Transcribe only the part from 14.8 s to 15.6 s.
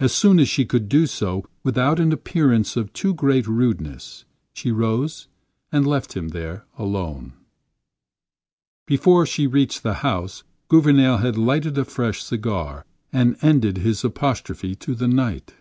the night.